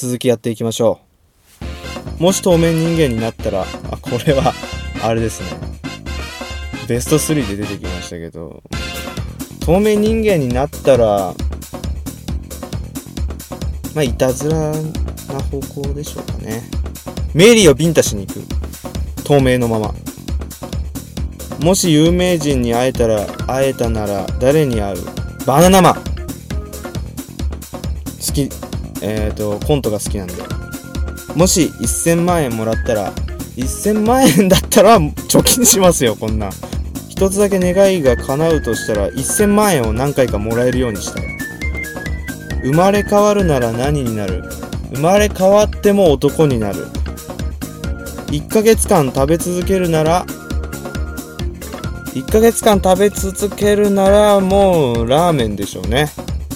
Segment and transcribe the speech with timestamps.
[0.00, 0.98] 続きやっていきましょ
[2.18, 2.22] う。
[2.22, 4.54] もし透明人間になったらあこれは
[5.02, 5.48] あれですね。
[6.88, 8.62] ベスト3で出てきましたけど。
[9.60, 11.34] 透明人間になったら
[13.94, 14.72] まあいたずらな
[15.50, 16.62] 方向でしょうかね。
[17.34, 18.42] メリーをビンタしに行く。
[19.22, 19.94] 透明のまま。
[21.60, 24.96] もし有名人に会えたら会えたなら誰に会う？
[25.46, 25.94] バナナマン。
[25.94, 26.00] 好
[28.32, 28.48] き。
[29.02, 30.34] えっ、ー、とコントが好きなんで。
[31.34, 33.12] もし1000万円もらったら
[33.56, 36.50] 1000万円だったら貯金しますよこんな。
[37.08, 41.24] 一つだけ願いが叶うとしたら1000万円を何回かもらえるようにしたい。
[42.62, 44.42] 生まれ変わるなら何になる？
[44.94, 46.86] 生まれ変わっても男になる。
[48.28, 50.24] 1ヶ月間食べ続けるなら
[52.14, 56.06] 1ヶ月間食べ続けるならもうラーメンでしょうね。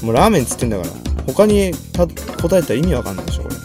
[0.02, 0.90] もうラーメンっつってんだから。
[1.26, 1.72] 他に
[2.48, 3.56] 答えたら意味わかんないでしょこれ。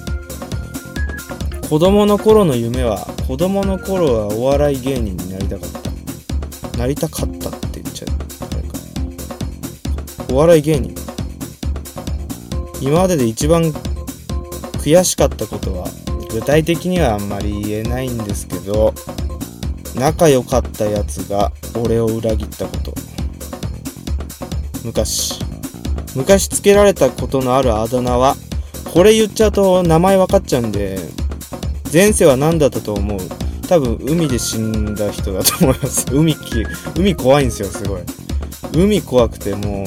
[1.68, 5.70] 子供の頃の夢は子供の頃はお笑い芸人になりたかっ
[6.72, 6.78] た。
[6.78, 8.06] なりたかったって言っちゃ
[10.32, 10.34] う。
[10.34, 10.96] お笑い芸人。
[12.80, 15.90] 今までで一番悔しかったことは
[16.32, 18.94] 具体的にはあんまり言えないんですけど
[19.96, 22.94] 仲良かったやつが俺を裏切ったこと。
[24.86, 25.38] 昔。
[26.16, 28.38] 昔つけられたことのあるあだ名は
[28.94, 30.98] これ言っちゃうと名前分かっちゃうんで
[31.92, 33.20] 前世は何だったと思う。
[33.68, 36.06] 多分海で死んだ人だと思います。
[36.14, 36.64] 海き
[36.98, 38.02] 海怖いんですよすごい。
[38.74, 39.84] 海怖くても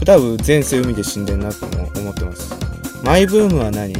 [0.00, 2.54] う多分前世海で死んでんなと思ってます。
[3.02, 3.94] マイブームは何？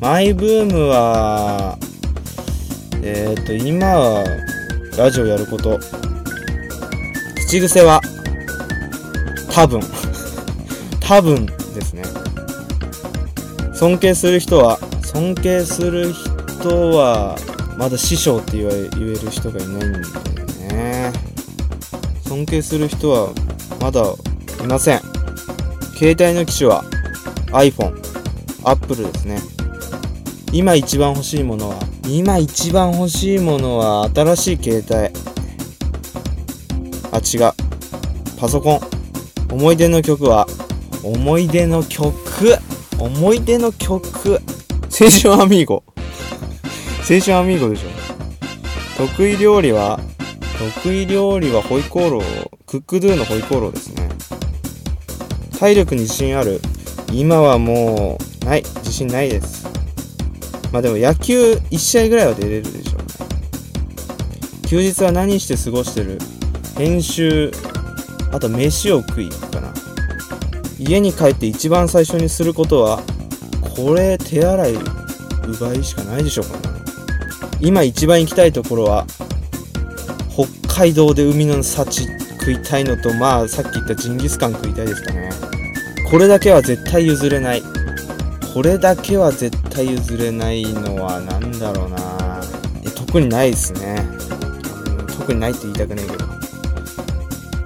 [0.00, 1.78] マイブームは
[3.02, 4.24] えっ、ー、と今は
[4.96, 5.80] ラジオやること。
[7.46, 8.00] 口癖は
[9.50, 9.80] 多分。
[11.00, 11.52] 多分で
[11.82, 12.23] すね。
[13.84, 17.36] 尊敬する人は尊敬する人は
[17.76, 20.04] まだ師匠って言える人がいないんだよ
[20.72, 21.12] ね。
[22.26, 23.28] 尊敬する人は
[23.82, 24.02] まだ
[24.64, 25.00] いません。
[25.98, 26.82] 携帯の機種は
[27.48, 27.94] iPhone、
[28.64, 29.38] Apple ですね。
[30.50, 31.76] 今一番欲しいものは
[32.08, 35.14] 今一番欲しいものは新しい携帯。
[37.12, 37.52] あ違う。
[38.40, 38.80] パソコン。
[39.52, 40.46] 思い出の曲は
[41.02, 42.14] 思い出の曲。
[42.98, 44.40] 思い出の曲。
[44.90, 45.82] 青春アミーゴ。
[47.08, 47.88] 青春アミーゴでしょ。
[48.96, 50.00] 得意料理は
[50.82, 54.08] 得意料理はホイコーロークックドゥのホイコーローですね。
[55.58, 56.60] 体力に自信ある。
[57.12, 58.62] 今はもうない。
[58.62, 59.66] 自信ないです。
[60.72, 63.04] まあでも野球1試合ぐらいは出れるでしょうね。
[64.68, 66.18] 休日は何して過ごしてる？
[66.76, 67.50] 編集、
[68.32, 69.73] あと飯を食いかな。
[70.86, 73.02] 家に帰って一番最初にすることは、
[73.76, 74.74] これ手洗い、
[75.48, 76.74] 奪いしかないでしょうかね。
[77.60, 79.06] 今一番行きたいところは、
[80.30, 82.02] 北海道で海の幸
[82.40, 85.30] 食いたいのと、まあさっき言ったジンギスカン食いたいですかね。
[86.10, 87.62] これだけは絶対譲れない。
[88.52, 92.40] これだけは絶対譲れないのは何だろうな
[92.94, 94.06] 特にないですね、
[95.16, 96.23] 特にないって言いたくないけど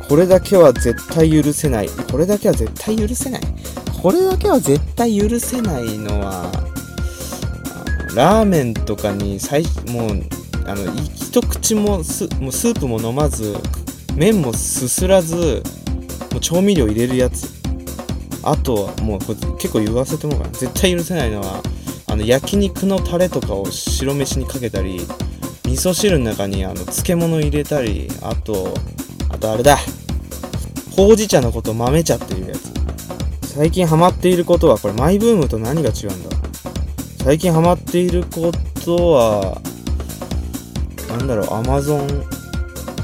[0.08, 1.88] これだけは絶対許せない。
[2.10, 3.42] これだけは絶対許せない。
[4.02, 6.50] これだけは絶対許せないのは
[8.14, 10.22] ラーメンとかに最もう
[10.66, 13.56] あの一口もスもうスープも飲まず
[14.14, 15.62] 麺もすすらず
[16.32, 17.48] もう調味料入れるやつ。
[18.44, 21.60] あとはもうこれ結構言わせてもらうかな絶対許せないのは
[22.06, 25.00] あの焼肉のタレとかを白飯にかけたり
[25.64, 28.72] 味噌汁の中にあの漬物入れたりあと
[29.28, 29.76] あとあれだ。
[30.98, 32.72] ほうじ茶のこと豆茶っていうやつ。
[33.46, 36.36] 最近ハマっていることはこれマイブームと何が違うんだ？
[37.18, 38.50] 最近ハマっているこ
[38.84, 39.62] とは
[41.08, 42.24] なんだろう Amazon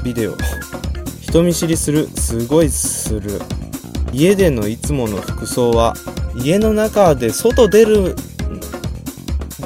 [0.03, 0.35] ビデオ。
[1.21, 2.07] 人見知りする。
[2.07, 3.39] すごいする。
[4.11, 5.93] 家でのいつもの服装は
[6.35, 8.13] 家の中で外出る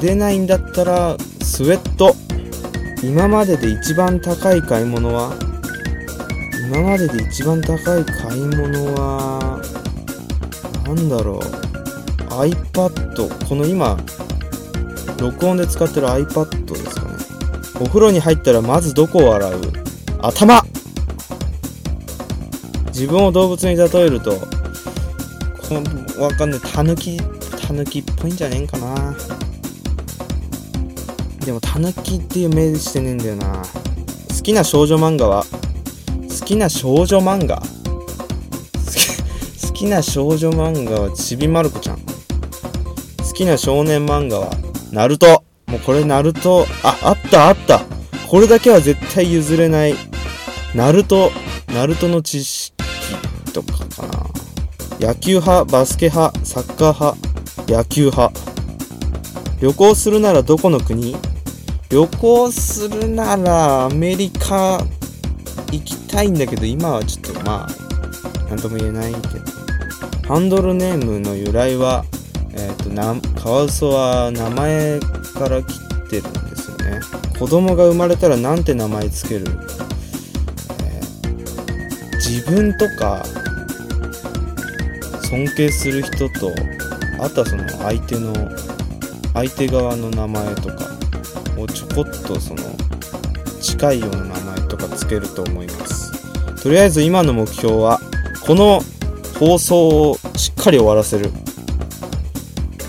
[0.00, 2.14] 出ないんだったらスウェット。
[3.02, 5.32] 今までで一番高い買い物は
[6.72, 9.60] 今までで一番高い買い物は
[10.86, 11.38] 何だろう
[12.32, 13.98] ？iPad この今
[15.18, 17.16] 録音で使ってる iPad ですかね。
[17.80, 19.60] お風呂に入ったらまずどこを洗う？
[20.22, 20.62] 頭。
[22.86, 24.46] 自分を動物に例えるとこ
[25.72, 26.60] のわかんない。
[26.60, 27.18] タヌキ
[27.66, 29.16] タヌキっぽいんじゃねえんかな。
[31.44, 33.64] でもタヌキっていう名してねえんだよな。
[34.28, 35.44] 好きな少女漫画は？
[36.40, 37.62] 好きな少女漫画
[39.62, 42.04] 好きな少女漫画はちびまる子ちゃん好
[43.34, 44.50] きな少年漫画は、
[44.92, 45.44] ナルト。
[45.66, 47.80] もうこれナルト、あ、あったあった。
[48.28, 49.94] これだけは絶対譲れない。
[50.74, 51.30] ナルト、
[51.68, 52.74] ナルトの知識
[53.54, 54.06] とかか
[54.98, 55.08] な。
[55.08, 57.16] 野球派、バスケ派、サッカー
[57.64, 58.30] 派、野球派。
[59.60, 61.16] 旅行するならどこの国？
[61.88, 64.84] 旅行するならアメリカ
[66.10, 67.68] たいんだけど今はちょっとまあ
[68.48, 69.60] 何とも言えないけど。
[70.30, 72.04] ハンドルネームの由来は
[72.52, 75.00] えっ、ー、とカワウソは名前
[75.34, 75.78] から来
[76.08, 77.00] てるんですよね。
[77.36, 83.24] 子供が生まれたら何て名前つける、えー、自分とか
[85.28, 86.52] 尊敬する人と
[87.18, 88.32] あとはその相手の
[89.34, 90.86] 相手側の名前とか
[91.58, 92.62] をちょこっとその
[93.60, 95.79] 近いような名前とかつけると思います。
[96.62, 98.00] とりあえず今の目標は
[98.46, 98.80] この
[99.38, 101.30] 放送をしっかり終わらせる。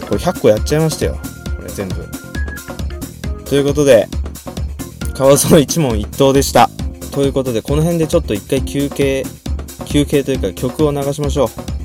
[0.09, 1.17] これ100個やっちゃいましたよ。
[1.55, 2.05] これ全部。
[3.45, 4.07] ということで
[5.13, 6.69] 川園一問一答でした。
[7.11, 9.23] ということでこの辺でちょっと一回休憩
[9.85, 11.80] 休憩というか曲を流しましょう。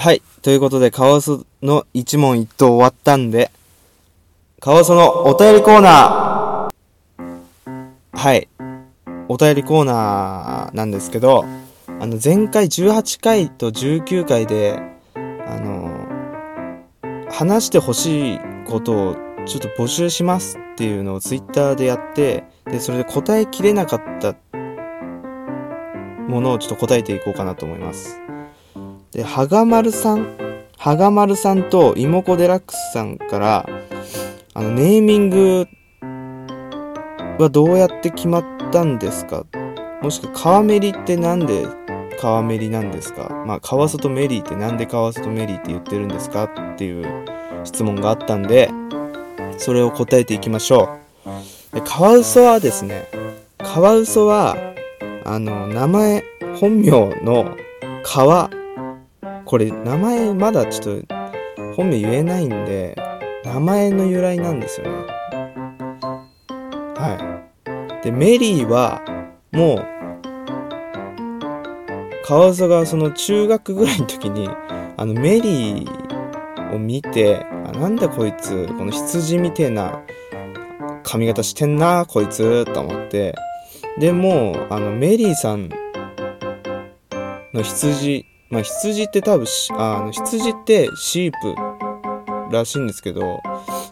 [0.00, 0.22] はい。
[0.42, 3.50] ということで、カワウソの一問一答終わったんで、
[4.60, 8.46] カワウソのお便りコーナーはい。
[9.26, 14.80] お便りコーナーなんですけど、あの、前回18回と19回で、
[15.16, 16.06] あの、
[17.28, 24.36] 話してほしいことをちょっと募集しますっていうのをツイッターでやって、で、それで答えきれなかった
[26.28, 28.27] ものをちょっと答えていこうかなと思います。
[29.12, 30.36] で、はがまるさん、
[30.76, 33.68] はがまるさんといもこデラックスさんから、
[34.54, 35.66] あの、ネーミング
[37.38, 39.44] はどうやって決まったんですか？
[40.02, 41.66] もしくは、川メリってなんで
[42.20, 43.28] 川メリなんですか？
[43.46, 46.44] まあ川外メリーってなんで川外メリーって言ってるんですか？
[46.44, 47.04] っていう
[47.64, 48.70] 質問があったんで
[49.56, 50.88] それを答えていきましょ
[51.72, 51.74] う。
[51.74, 53.06] でカワウソはですね
[53.58, 54.56] カワウソは
[55.24, 56.24] あの名前
[56.60, 56.90] 本名
[57.22, 57.56] の
[58.02, 58.50] 川
[59.48, 61.14] これ名前まだちょっと
[61.74, 62.94] 本名言えないんで
[63.46, 64.92] 名前の由来なんですよね。
[66.94, 68.04] はい。
[68.04, 69.00] でメリーは
[69.50, 69.86] もう
[72.26, 74.50] カワウソがその中学ぐらいの時に
[74.98, 80.02] あのメリーを見てあなんだこいつこの羊みてえな
[81.02, 83.34] 髪型してんなこいつと思って
[83.98, 85.70] でもあのメリーさん
[87.54, 91.54] の羊まあ羊って多分あの羊ってシープ
[92.50, 93.40] らしいんですけど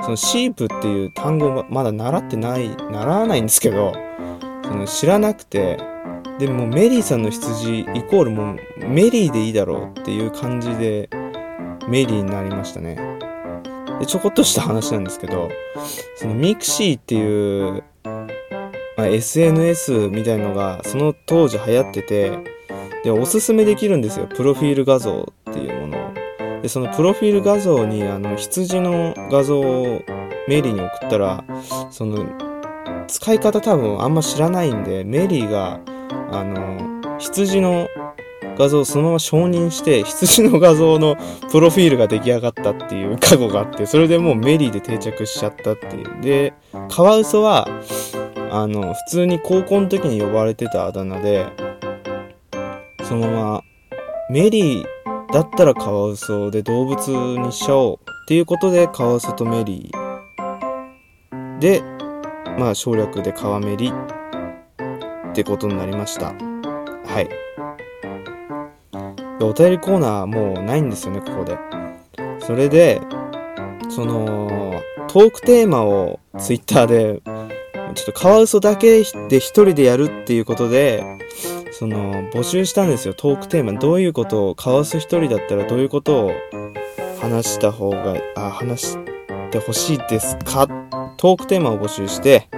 [0.01, 3.93] そのシープっていう単語まだ習ってない習わないんですけど
[4.65, 5.79] その知らなくて
[6.39, 11.09] でもメリーさんの羊イコールもうメリーでいいだろうっていう感じで
[11.89, 12.97] メリーになりましたね。
[14.01, 15.49] でちょこっとした話なんですけど
[16.17, 17.83] そのミクシーっていう、
[18.97, 22.56] まあ、SNS みたいのがその当時流行ってて
[23.07, 24.27] でおすすめできるんですよ。
[24.27, 26.13] プロフィール画像っていうものを。
[26.61, 30.03] でそのプロフィール画像にあの羊の画像を
[30.49, 31.45] メリーに送ったら
[31.93, 32.27] その
[33.07, 35.79] 使い方多分あんま知らないんでメリーが
[36.33, 37.87] あの羊の
[38.59, 41.17] 画像をそのまま承認して羊の画像の
[41.53, 46.21] プロフィールが出来上がったっていう過去があってそれでもうメリーで定着しちゃったっていう。
[46.23, 46.55] で
[46.89, 47.69] カワウソは
[48.51, 51.47] あの普通に高校の時に呼ばれてたあだ名で
[53.07, 53.63] そのまま
[54.31, 56.99] メリーだったらカワウソで動物
[57.39, 61.83] にしちゃおうっていうことでカワウソとメリーで
[62.59, 66.33] まあ省略でカワメリってことになりました。
[66.33, 67.29] はい。
[69.41, 71.57] お便りコーナーもうないんですよねここで。
[72.41, 73.01] それで
[73.89, 77.23] そのトークテーマをツイッターで
[77.95, 81.05] ちょっとカワウソだけで一人でやるっていうことで
[81.79, 83.79] その募集したんですよトークテーマ。
[83.79, 86.33] どういうことをカワウソ一人だったらどういうことを
[87.21, 88.99] 話した方があ話し
[89.51, 90.67] てほしいですか？
[91.19, 92.49] トークテーマを募集して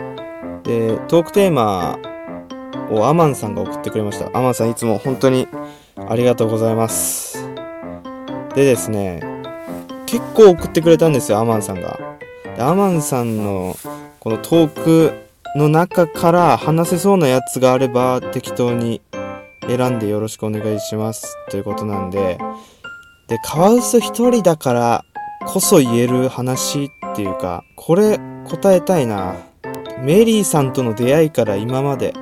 [0.63, 1.99] でトークテーマ
[2.91, 4.37] をアマンさんが送ってくれました。
[4.39, 5.49] アマンさんいつも本当に
[5.97, 7.45] ありがとうございます。
[8.55, 9.21] でですね
[10.07, 11.99] 結構送ってくれたんですよアマンさんが。
[12.57, 13.75] でアマンさんの
[14.21, 15.13] このトーク
[15.57, 19.01] の中から話せそうなやつがあれば適当に
[19.69, 22.39] 選んでよろしくお願いしますということなんで
[23.29, 25.05] でカワウソ一人だから
[25.47, 29.37] こそ言える話っていうかこれ答えたいな。
[30.03, 32.13] メリーさんとの出会いから今まで。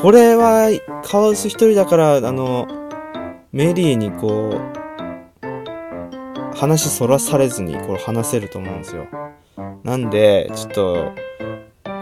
[0.00, 0.68] これは
[1.04, 2.66] カワウソ一人だからあの
[3.52, 4.60] メリーにこ
[6.52, 9.06] う話そらされずにこれ話せると思うんですよ。
[9.84, 11.12] なんでちょっと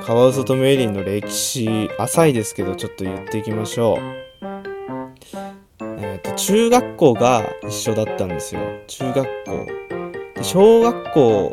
[0.04, 4.46] カワウソとメイリーの歴史浅いですけどちょっと言っていきましょう。
[5.80, 8.60] えっ、ー、と中学校が一緒だったんですよ。
[8.86, 9.66] 中学校。
[10.34, 11.52] で小学校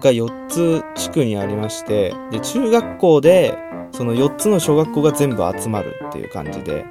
[0.00, 3.58] が4つ地区にありましてで中学校で
[3.92, 6.86] その4つの小学校が全部集まるっていう感じで。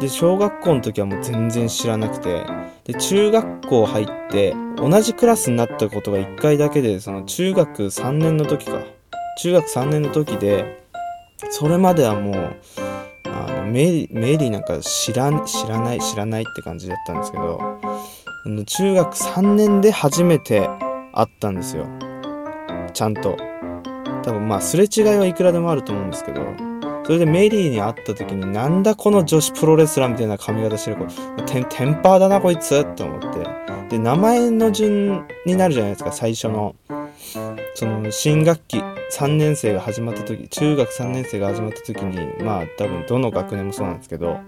[0.00, 2.44] で小学校の時はもう全然知らなくて。
[2.84, 8.80] で中学校入って同じクラスになったことが1回だけでその中学3年の時か。
[9.42, 10.84] 中学3年の時で
[11.50, 12.58] それまではもう
[13.24, 17.80] あのメリメリーなんか知ら知らない知らないって感じだったんですけど
[18.66, 20.68] 中学3年で初めて
[21.12, 21.86] 会ったんですよ。
[22.92, 23.36] ちゃんと。
[24.22, 26.42] 多分まあすれ違いはいくらでもあると思うんですけど
[27.06, 31.06] それでメリーに会った時になんだこの女子プロレスラーみたいな髪型してる子。
[31.46, 33.28] テテンパーだなこいつって思って。
[33.88, 36.76] で名前の順になるじゃないですか最初の。
[37.74, 44.38] その新学期3年生が始まった時中学3年生が始まった時にまあ多分どの学年もそうなんですけど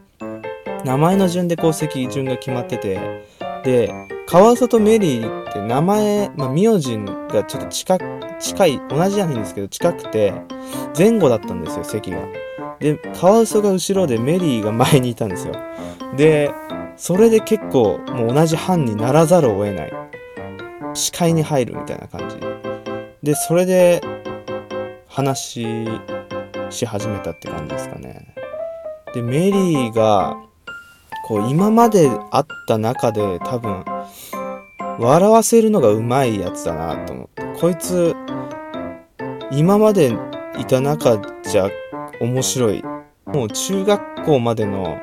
[0.85, 3.23] 名前の順でこう席順が決まってて
[3.64, 3.93] で
[4.26, 7.99] 川里メリーって名前、まあ、名字がちょっと近
[8.41, 10.35] 近い同じじゃないんですけど近くて
[10.97, 12.19] 前後だったんですよ席が。
[12.81, 15.55] でカワウソが後ろでメリーが前にいたんですよ。
[16.17, 16.50] で
[16.97, 19.93] それで結構もう同じ班にならざるを得ない。
[20.95, 22.51] 視界に入るみたいな感じ。
[23.23, 24.00] でそれで
[25.07, 25.64] 話
[26.71, 28.35] し始めたって感じですかね。
[29.14, 30.37] でメリーが
[31.26, 33.85] こう今まであった中で多分
[34.99, 37.43] 笑わせるのがうまいやつだなと思って。
[37.61, 38.14] こいつ
[39.52, 40.17] 今まで
[40.59, 41.71] いた中じゃ
[42.21, 42.83] 面白い。
[43.26, 44.99] もう中学校までの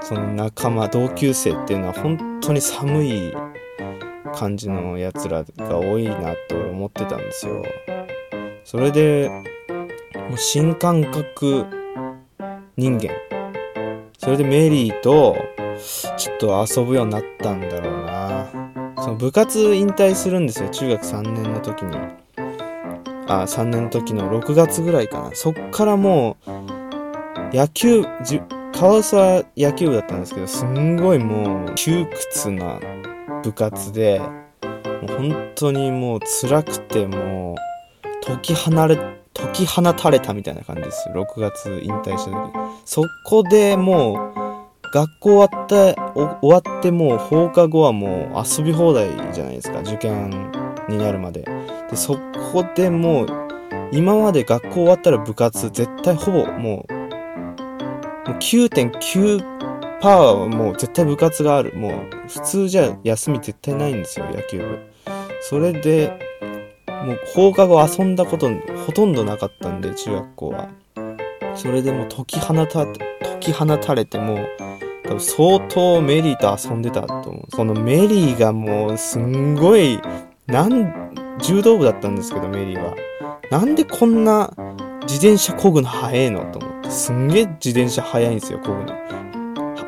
[0.00, 3.32] その仲間同級生っていうのは本当に寒い
[4.34, 7.64] 感じのやつらが多いなって俺思ってたんですよ。
[8.64, 9.30] それで
[10.14, 11.64] もう新感覚
[12.76, 13.10] 人間。
[14.18, 15.36] それでメリーと
[16.16, 18.46] ちょっと遊ぶようになったんだろうな。
[18.98, 21.96] その部活引退するんですよ中学3年の時に。
[23.28, 25.30] あ3年の時の6月ぐらいかな。
[25.34, 28.40] そっからもう野球じ
[28.72, 32.78] カワウソは野球部だったんですけどすんごいもう窮屈な
[33.42, 34.28] 部活でも
[35.02, 38.96] う本当にもう辛くてもう解き放れ
[39.34, 41.08] 解き放たれたみたいな感じです。
[41.10, 42.52] 6月引退した時。
[42.84, 45.94] そこでもう学校終わって
[46.40, 49.80] 終わってもう放課後はもう遊び放題じゃないですか。
[49.80, 50.30] 受験
[50.88, 51.44] になるまで。
[51.90, 52.18] でそ
[52.52, 53.28] こでもう
[53.92, 56.92] 今まで学校終わったら部活絶対ほぼもう
[58.28, 59.57] もう9.9%
[60.00, 61.74] パワーはもう絶対部活がある。
[61.74, 64.78] もう普通じゃ休み絶対ないんですよ野球部。
[65.40, 66.12] それで
[67.04, 68.48] もう放課後遊んだこと
[68.86, 70.68] ほとんどなかったんで中学校は。
[71.54, 72.96] それでもう解き放た解
[73.40, 74.48] き放たれてもう
[75.04, 77.42] 多分相当メリーと遊んでたと思う。
[77.50, 80.00] そのメリーがもうすんごい
[80.46, 82.94] なん柔道部だったんですけどメリーは。
[83.50, 84.52] なんでこんな
[85.02, 86.90] 自転車漕ぐの速いのと思って。
[86.90, 89.27] すんげえ自転車速いんですよ漕ぐの。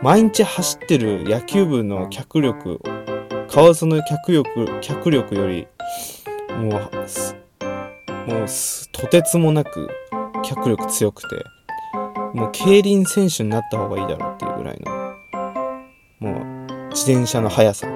[0.02, 2.80] 毎日走ってる野球部の脚力
[3.48, 5.66] カワウソの脚力脚力より
[6.58, 8.46] もうもう
[8.92, 9.88] とてつもなく
[10.42, 11.44] 脚力強くて
[12.32, 15.10] もう競輪選手になった方がいいだろうっていうぐらいの
[16.20, 17.86] もう自転車の速さ。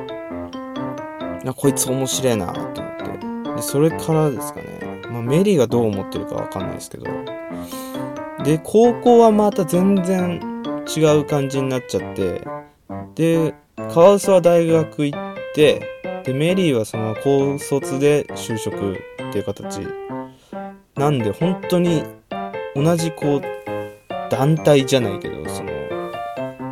[1.45, 3.55] なこいつ面白いなと思って。
[3.57, 7.05] でそれからですかね、まあ、メリーがどう思ってるかわかんないですけど。
[8.43, 10.54] で高校はまた全然
[10.97, 12.47] 違う感じになっちゃって。
[13.15, 15.19] でカワウソは大学行っ
[15.55, 19.81] てでメリーはその高卒で就職っていう形。
[20.97, 22.05] なんで本当に
[22.75, 23.43] 同じこう
[24.31, 25.73] 団体じゃないけどその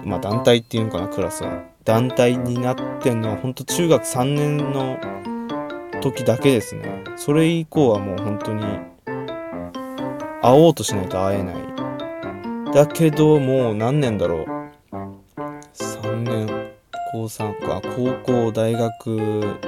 [0.04, 1.64] まあ団体っていうのかなクラスは。
[1.84, 5.00] 団体になってんのは本当中学3年の
[6.00, 7.02] 時だけですね。
[7.16, 8.62] それ以降はもう本当に
[10.40, 11.71] 会おうとしないと会えない。
[12.72, 14.46] だけどもう何年だろう
[15.74, 16.72] ？3年。
[17.12, 19.58] 高3か高校大学。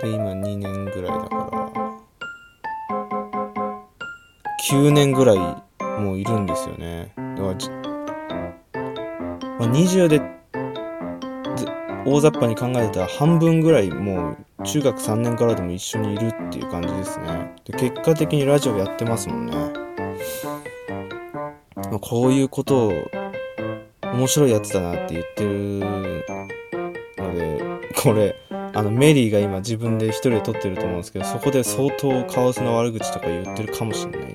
[0.00, 1.50] で今2年ぐらいだから。
[4.70, 5.38] 9年ぐらい
[6.00, 7.12] もういるんですよね。
[7.16, 8.86] だから、
[9.58, 10.22] まあ、20で
[12.06, 17.54] 大雑把に考えたら半分ぐらいもう中学3年からでも一緒にいるっていう感じですね。
[17.66, 19.52] で結果的にラジオやってますもんね、
[21.90, 23.10] まあ、こういうことを
[24.02, 25.80] 面白いやつだなって言ってる
[27.18, 27.60] ので、
[28.02, 34.34] これ、あの、メリーが今自分で一人で撮ってると思うんですけど、そこで相当カオスの悪口とか言ってるかもしれない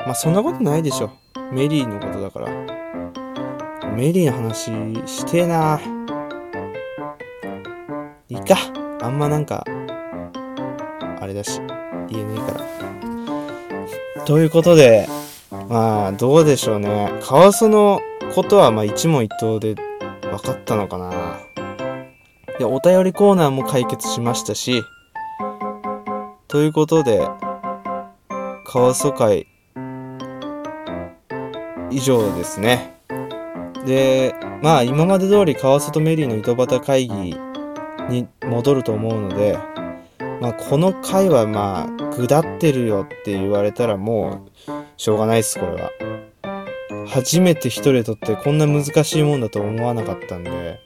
[0.00, 1.10] まあ、そんなことないでしょ。
[1.52, 2.48] メリーのことだから。
[3.94, 4.70] メリーの話
[5.06, 5.80] してえな。
[8.28, 8.56] いいか。
[9.02, 9.64] あんまなんか、
[11.20, 11.60] あれだし、
[12.08, 12.58] 言えねえか
[14.16, 14.24] ら。
[14.24, 15.08] ということで、
[15.68, 17.12] まあ、どうでしょうね。
[17.22, 18.00] カワウソの
[18.34, 19.74] ことはまあ一問一答で
[20.22, 21.40] 分かったのかな。
[22.58, 24.82] で、お便りコーナーも解決しましたし、
[26.48, 27.28] ということで、
[28.64, 29.46] カワウソ会
[31.90, 32.98] 以上ですね。
[33.84, 37.36] で、まあ今まで通りカワウソとメリーの井戸端会議
[38.08, 39.58] に戻ると思うので、
[40.40, 45.92] まあこの回はまあ、下ってるよって言われたらもう、しょうがないっす、これは。
[47.06, 50.80] 初めて一人で撮ってこんな難しいもんだと思わなかったんで、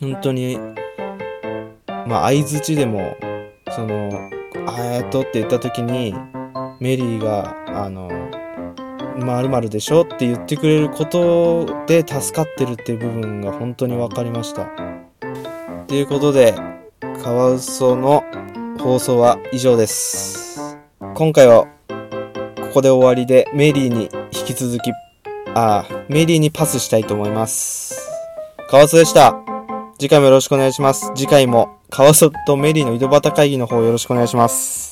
[0.00, 0.58] 本当に、
[2.08, 3.16] まあ相づちでも、
[3.70, 4.10] その、
[4.66, 6.12] あえっとって言った時に、
[6.80, 8.10] メリーが、あの、
[9.16, 14.66] まるでしょって言ってくれることで助かってるっていう部分が本当に分かりました。
[15.86, 16.52] ということで、
[17.22, 18.24] カワウソの
[18.80, 20.76] 放送は以上です。
[21.14, 21.68] 今回は
[22.70, 24.92] ここで終わりでメリーに引き続き
[25.56, 28.08] ああ、メリーにパスしたいと思います。
[28.68, 29.34] カワソでした。
[29.98, 31.10] 次回もよろしくお願いします。
[31.16, 34.89] 次回もカワソとメリーの井戸端会議の方よろしくお願いします。